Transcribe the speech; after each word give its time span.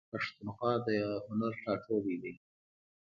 پښتونخوا 0.13 0.73
د 0.85 0.87
هنر 1.25 1.53
ټاټوبی 1.63 2.15
دی. 2.23 2.33